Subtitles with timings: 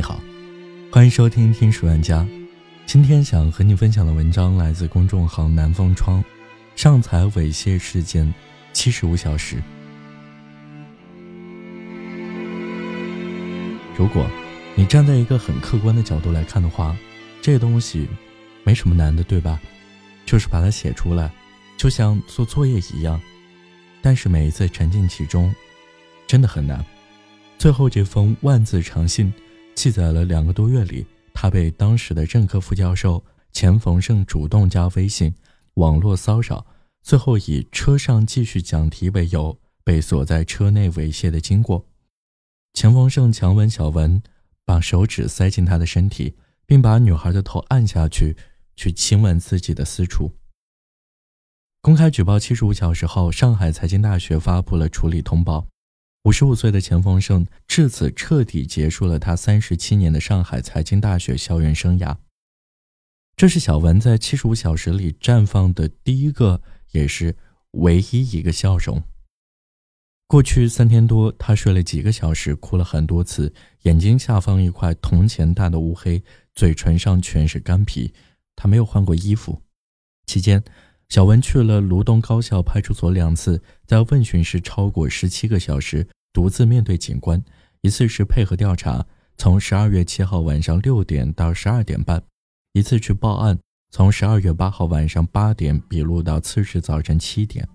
[0.00, 0.18] 你好，
[0.90, 2.20] 欢迎收听《听书玩家》。
[2.86, 6.24] 今天想和你分享的文章来自公众号“南风窗”，
[6.74, 8.32] 上财猥亵事件
[8.72, 9.62] 七十五小时。
[13.94, 14.26] 如果
[14.74, 16.96] 你站在一个很客观的角度来看的话，
[17.42, 18.08] 这东西
[18.64, 19.60] 没什么难的，对吧？
[20.24, 21.30] 就是把它写出来，
[21.76, 23.20] 就像做作业一样。
[24.00, 25.54] 但是每一次沉浸其中，
[26.26, 26.82] 真的很难。
[27.58, 29.30] 最后这封万字长信，
[29.80, 35.34] 记载了两个多月里，他被当时的任课副教授钱逢胜主动加微信，
[35.76, 36.66] 网络骚扰，
[37.00, 41.86] 最后以车上继续讲题为由，被锁在车内猥亵的经过。
[42.74, 44.22] 钱逢胜强吻小文，
[44.66, 46.34] 把手指塞进她的身体，
[46.66, 48.36] 并把女孩的头按下去，
[48.76, 50.30] 去亲吻自己的私处。
[51.80, 55.69] 公开举报七十五小时后，上海财经大学发布了处理通报。
[56.24, 62.14] 五十五岁的钱丰盛至此彻底结束了他三十七年的上海财经大学校园生涯。
[63.36, 67.36] 这是小文在七十五小时里绽放的第一个，也是
[67.70, 69.02] 唯一一个笑容。
[70.26, 76.22] 过去三天多，他睡了几个小时，哭了很多次，眼睛下方一块铜钱大的乌黑，
[76.54, 78.12] 嘴唇上全是干皮。
[78.54, 79.62] 他没有换过衣服。
[80.26, 80.62] 期间。
[81.10, 87.42] 小文去了卢东高校派出所两次，在问询时超过十七个小时，独自面对警官。
[87.80, 89.04] 一次是配合调查，
[89.36, 92.20] 从十二月七号晚上六点到十二点半；
[92.74, 93.58] 一次去报案，
[93.90, 97.68] 从十二月八号晚上八点笔录到次日早晨七点。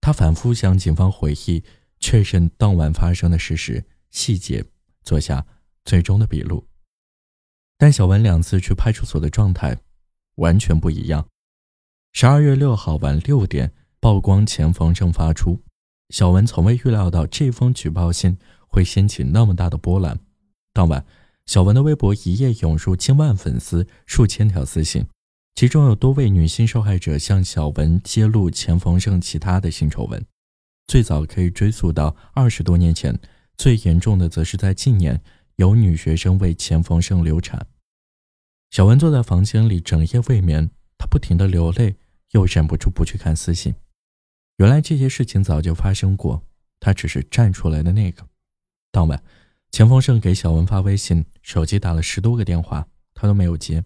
[0.00, 1.64] 他反复向警方回忆，
[1.98, 4.64] 确认当晚发生的事实细节，
[5.02, 5.44] 做下
[5.84, 6.64] 最终的笔录。
[7.76, 9.76] 但小文两次去派出所的状态
[10.36, 11.26] 完全不一样。
[12.12, 15.60] 十二月六号晚六点，曝光钱逢正发出。
[16.10, 20.18] 小文从未预料到这封举报信会掀起那么大的波澜。
[20.72, 21.04] 当晚，
[21.46, 25.06] 小文的微博一夜涌入千万粉丝，数千条私信，
[25.54, 30.22] 其中有多位女性受害者向小文揭露钱逢正其他的性丑闻。
[30.88, 33.18] 最早可以追溯到二十多年前，
[33.56, 35.22] 最严重的则是在近年，
[35.56, 37.64] 有女学生为钱逢正流产。
[38.70, 40.70] 小文坐在房间里，整夜未眠。
[41.00, 41.96] 他不停的流泪，
[42.32, 43.74] 又忍不住不去看私信。
[44.58, 46.42] 原来这些事情早就发生过，
[46.78, 48.28] 他只是站出来的那个。
[48.90, 49.22] 当晚，
[49.70, 53.82] 钱丰盛给小文发微信，手机打了十多个电话，他都没有接。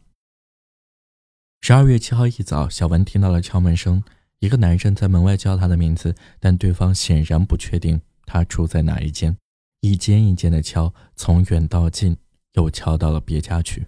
[1.60, 4.02] 十二月七号一早，小文听到了敲门声，
[4.40, 9.36] 一个男人在门外叫他的名字，但对方显然不确定他住在哪一间，
[9.82, 12.16] 一间一间的敲，从远到近，
[12.54, 13.86] 又敲到了别家去。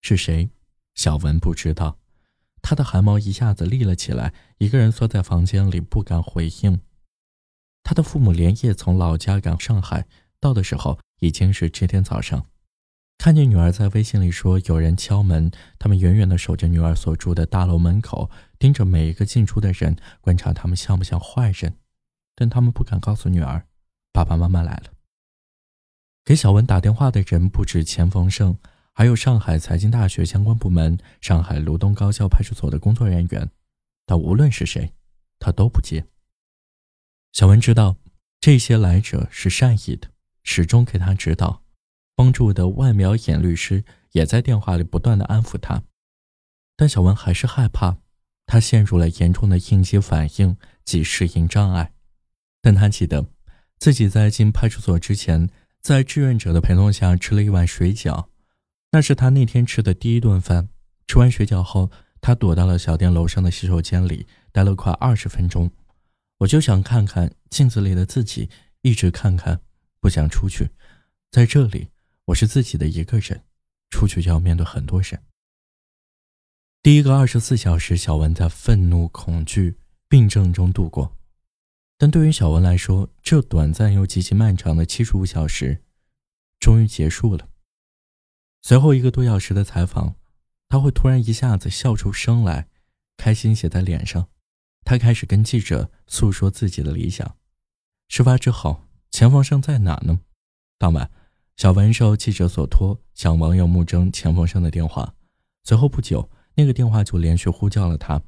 [0.00, 0.48] 是谁？
[0.94, 1.98] 小文不知道。
[2.62, 6.80] 他的汗毛一下子立了起来，一个人缩在房间里不敢回应。
[7.82, 10.06] 他的父母连夜从老家赶上海，
[10.38, 12.46] 到的时候已经是这天早上。
[13.18, 21.76] 看见女儿在微信里说有人敲门，他们远远的守着女儿所住的大楼门口，盯着每一个进出的人，观察他们像不像坏人。
[22.34, 23.66] 但他们不敢告诉女儿，
[24.12, 24.92] 爸爸妈妈来了。
[26.24, 28.56] 给小文打电话的人不止钱逢胜。
[28.94, 33.50] 还有上海财经大学相关部门、上海卢东高校派出所的工作人员，
[34.04, 34.92] 但无论是谁，
[35.38, 36.04] 他都不接。
[37.32, 37.96] 小文知道
[38.38, 40.10] 这些来者是善意的，
[40.42, 41.62] 始终给他指导、
[42.14, 45.82] 帮助的万苗眼律师也在电话里不断的安抚他，
[46.76, 47.96] 但小文还是害怕，
[48.44, 51.94] 他陷入了严重的应激反应及适应障碍。
[52.60, 53.26] 但他记得
[53.78, 55.48] 自己在进派出所之前，
[55.80, 58.26] 在志愿者的陪同下吃了一碗水饺。
[58.92, 60.68] 那是他那天吃的第一顿饭。
[61.08, 65.70] 吃完水饺后，他躲到了小店楼上的洗手间里，待了快二十分钟。
[66.38, 68.48] 我就想看看镜子里的自己，
[68.80, 69.60] 一直看看，
[70.00, 70.70] 不想出去。
[71.30, 71.88] 在这里，
[72.26, 73.42] 我是自己的一个人，
[73.90, 75.22] 出去就要面对很多人。
[76.82, 79.78] 第一个二十四小时，小文在愤怒、恐惧、
[80.08, 81.16] 病症中度过。
[81.96, 85.82] 但对于小文来说，这短暂又极其漫长的七十五小时，
[86.58, 87.48] 终于结束了。
[88.62, 90.14] 随后一个多小时的采访，
[90.68, 92.68] 他会突然一下子笑出声来，
[93.16, 94.28] 开心写在脸上。
[94.84, 97.36] 他开始跟记者诉说自己的理想。
[98.08, 100.20] 事发之后，钱凤生在哪呢？
[100.78, 101.10] 当晚，
[101.56, 105.14] 小文受记者所托向网友目征钱凤生的电话。
[105.64, 108.22] 随后不久，那个电话就连续呼叫了他。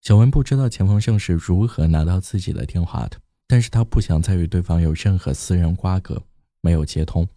[0.00, 3.18] 小文不知道钱凤生是如何拿到自己的电话的，
[3.48, 6.22] 但是他不想再与对方有任何私人瓜葛，
[6.60, 7.28] 没有接通。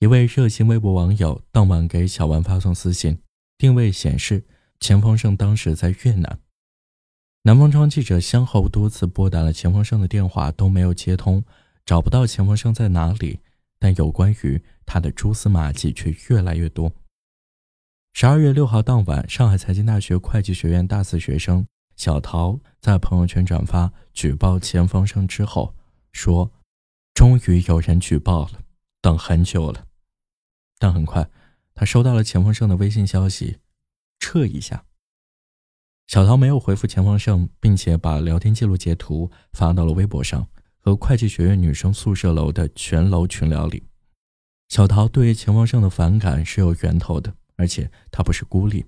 [0.00, 3.18] 一位热心微博网友当晚给小文发送私信，
[3.56, 4.44] 定位显示
[4.80, 6.40] 钱丰盛当时在越南。
[7.42, 11.44] 南方窗记者先后多次拨打了钱丰盛的电话都没有接通，
[11.84, 13.40] 找不到钱丰盛在哪里。
[13.78, 16.90] 但有关于他的蛛丝马迹却越来越多。
[18.14, 25.74] 十二月六号当晚，上海财经大学会计学院大四学生小陶在朋友圈转发举报钱丰盛之后，
[26.12, 26.50] 说
[27.12, 28.63] ：“终于有人举报了，
[29.04, 29.86] 等很久了。”
[30.80, 31.28] 但很快，
[31.74, 33.58] 他收到了钱丰盛的微信消息
[34.18, 34.86] ：“撤一下。”
[36.08, 40.48] 小桃没有回复钱丰盛，并且把聊天记录截图发到了微博上
[40.78, 43.84] 和会计学院女生宿舍楼的全楼群聊里。
[44.68, 47.34] 小桃对于钱丰盛的反感是有源头的。
[47.56, 48.84] 而且他不是孤立。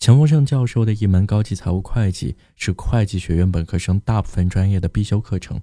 [0.00, 5.62] 钱丰盛教授的一门高级财务会计是会计学院本科生大部分专业的必修课程。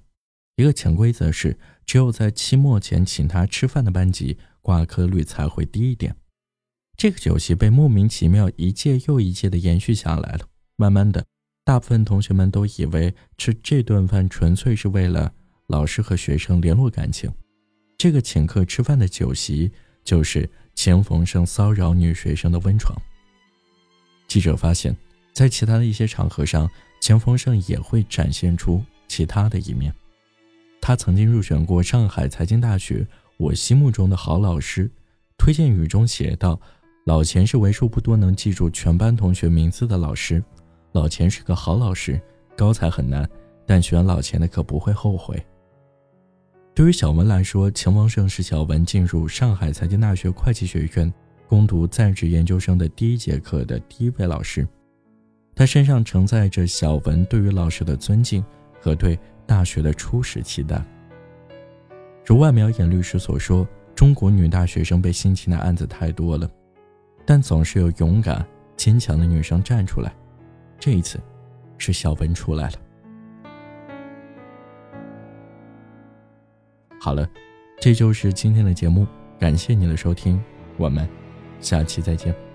[0.56, 6.16] 一个潜规则是，只有在期末前请他吃饭的班级，挂科率才会低一点。
[6.96, 10.40] 这个酒席被莫名其妙一届又一届的延续下来了。
[10.76, 11.24] 慢慢的，
[11.64, 15.32] 大部分同学们都以为吃这顿饭纯粹是为了
[15.66, 17.30] 老师和学生联络感情。
[17.98, 19.70] 这个请客吃饭的酒席
[20.04, 20.48] 就是。
[20.76, 22.94] 钱逢生骚扰女学生的温床。
[24.28, 24.94] 记者发现，
[25.32, 26.70] 在其他的一些场合上，
[27.00, 29.90] 钱逢生也会展现出其他的一面。
[30.86, 33.04] 他曾经入选过上海财经大学
[33.38, 34.88] 我心目中的好老师
[35.36, 36.60] 推荐语中写道
[37.06, 40.40] ：“老钱是为数不多能记住全班同学名字的老师。
[40.92, 42.20] 老钱是个好老师，
[42.56, 43.28] 高才很难，
[43.66, 45.44] 但选老钱的可不会后悔。”
[46.72, 51.12] 对于小文来说，钱丰盛是小文进入上海财经大学会计学院
[51.48, 54.64] 攻读在职研究生的第一节课的第一位老师。
[55.52, 58.44] 他身上承载着小文对于老师的尊敬
[58.80, 60.82] 和对大学的初始期待。
[62.24, 66.50] 如万苗演律师所说，中国女大学生被性侵的案子太多了，
[67.24, 68.44] 但总是有勇敢
[68.76, 70.12] 坚强的女生站出来。
[70.78, 71.18] 这一次，
[71.78, 72.72] 是小文出来了。
[77.00, 77.26] 好了，
[77.80, 79.06] 这就是今天的节目，
[79.38, 80.42] 感谢您的收听，
[80.76, 81.08] 我们
[81.60, 82.45] 下期再见。